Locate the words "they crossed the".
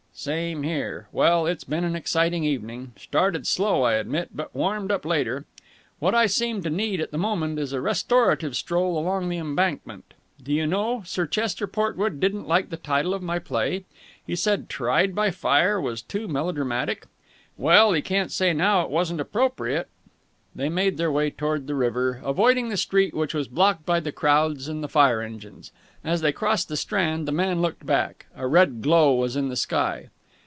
26.19-26.75